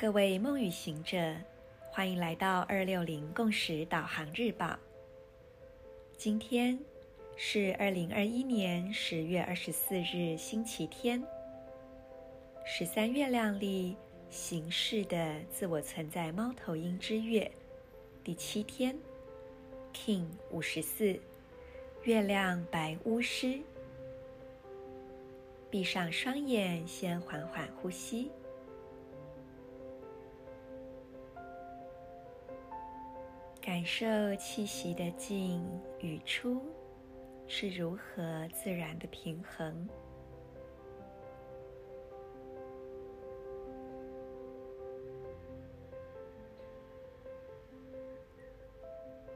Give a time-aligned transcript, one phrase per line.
[0.00, 1.34] 各位梦与行者，
[1.90, 4.78] 欢迎来到二六零共识导航日报。
[6.16, 6.78] 今天
[7.36, 11.20] 是二零二一年十月二十四日，星期天，
[12.64, 13.96] 十三月亮历
[14.30, 17.50] 形势的自我存在猫头鹰之月
[18.22, 18.96] 第七天
[19.92, 21.18] ，King 五十四，
[22.04, 23.58] 月亮白巫师。
[25.68, 28.30] 闭上双眼，先缓缓呼吸。
[33.68, 35.62] 感受气息的进
[36.00, 36.62] 与出
[37.46, 39.86] 是如何自然的平衡。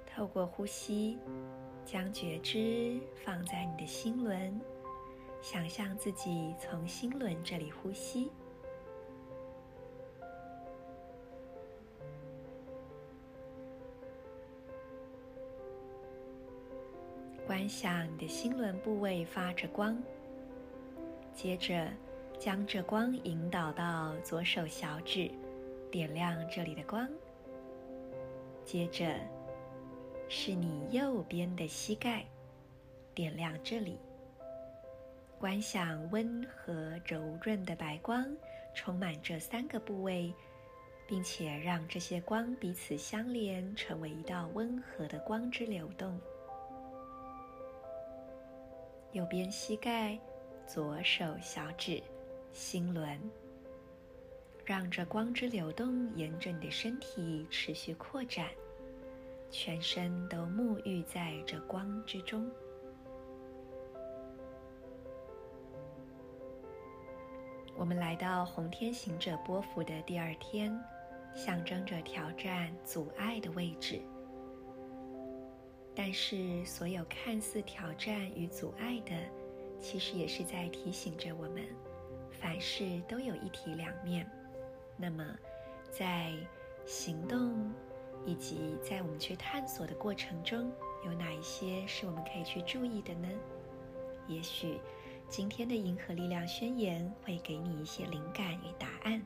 [0.07, 1.19] 透过呼吸，
[1.85, 4.59] 将觉知放在你的心轮，
[5.43, 8.33] 想象自己从心轮这里呼吸。
[17.47, 20.01] 观想你的心轮部位发着光，
[21.35, 21.89] 接着
[22.39, 25.31] 将这光引导到左手小指，
[25.91, 27.09] 点亮这里的光。
[28.65, 29.17] 接着
[30.29, 32.25] 是你右边的膝盖，
[33.13, 33.99] 点亮这里。
[35.39, 38.25] 观想温和柔润的白光
[38.73, 40.33] 充满这三个部位，
[41.09, 46.21] 并且让这些光彼此相连，成为一道温和的光之流动。
[49.13, 50.19] 右边膝盖，
[50.67, 52.03] 左手小指，
[52.51, 53.21] 心轮，
[54.65, 58.49] 让这光之流动沿着你的身体持续扩展，
[59.51, 62.51] 全身都沐浴在这光之中。
[67.77, 70.75] 我们来到红天行者波符的第二天，
[71.35, 74.01] 象征着挑战、阻碍的位置。
[76.13, 79.13] 是，所有看似挑战与阻碍的，
[79.81, 81.65] 其实也是在提醒着我们，
[82.31, 84.29] 凡事都有一体两面。
[84.97, 85.25] 那么，
[85.91, 86.33] 在
[86.85, 87.73] 行动
[88.27, 90.71] 以及在我们去探索的过程中，
[91.05, 93.29] 有哪一些是我们可以去注意的呢？
[94.29, 94.79] 也许
[95.29, 99.23] 今天的银河力量宣言会给你一些灵感与答案。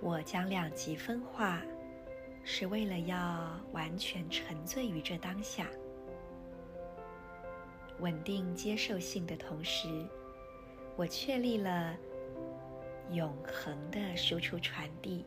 [0.00, 1.62] 我将两极分化。
[2.50, 5.68] 是为了要完全沉醉于这当下，
[8.00, 9.86] 稳定接受性的同时，
[10.96, 11.94] 我确立了
[13.10, 15.26] 永恒的输出传递。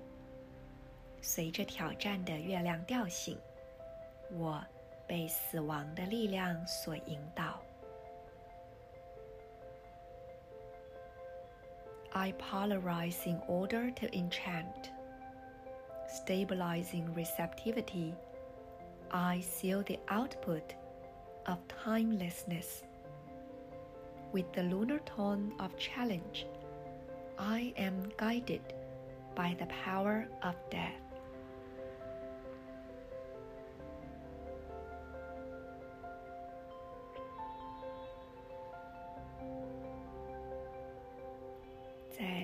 [1.21, 3.37] 随着挑战的月亮调性，
[4.31, 4.59] 我
[5.05, 7.61] 被死亡的力量所引导。
[12.13, 14.89] I polarize in order to enchant.
[16.11, 18.13] Stabilizing receptivity,
[19.11, 20.73] I seal the output
[21.45, 22.83] of timelessness.
[24.33, 26.47] With the lunar tone of challenge,
[27.39, 28.61] I am guided
[29.35, 31.01] by the power of death.
[42.11, 42.43] 在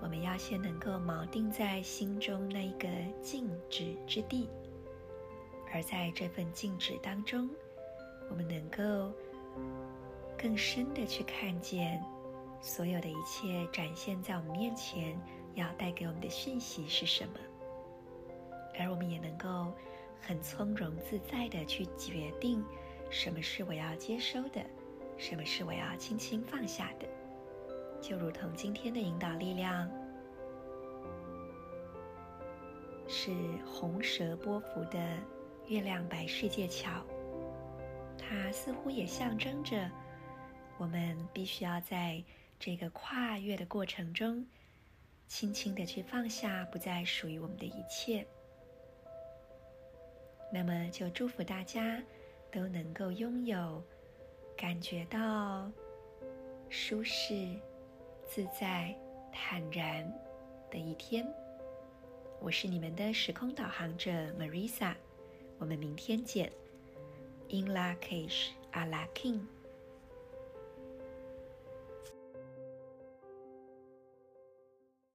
[0.00, 2.88] 我们要先能够锚定在心中那一个
[3.20, 4.48] 静止之地，
[5.72, 7.50] 而在这份静止当中，
[8.30, 9.12] 我们能够
[10.36, 12.02] 更深的去看见
[12.60, 15.20] 所有的一切展现在我们面前
[15.54, 17.34] 要带给我们的讯息是什么，
[18.78, 19.72] 而我们也能够
[20.20, 22.64] 很从容自在的去决定
[23.10, 24.64] 什么是我要接收的，
[25.16, 27.17] 什么是我要轻轻放下的。
[28.00, 29.90] 就如同今天的引导力量
[33.06, 33.30] 是
[33.66, 34.98] 红蛇波符的
[35.66, 37.04] 月亮白世界桥，
[38.16, 39.90] 它似乎也象征着
[40.78, 42.22] 我们必须要在
[42.58, 44.46] 这个跨越的过程中，
[45.26, 48.26] 轻轻的去放下不再属于我们的一切。
[50.50, 52.02] 那么，就祝福大家
[52.50, 53.82] 都能够拥有
[54.56, 55.70] 感觉到
[56.70, 57.58] 舒适。
[58.38, 58.94] 自在、
[59.32, 60.08] 坦然
[60.70, 61.26] 的一天。
[62.40, 64.94] 我是你们的时空导航者 Marisa，
[65.58, 66.48] 我们明天见。
[67.48, 69.40] In La Cage, a la King。